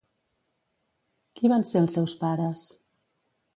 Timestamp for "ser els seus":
1.73-2.17